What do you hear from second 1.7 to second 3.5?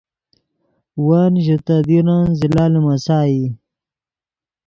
دیرن زلہ لیمَسائی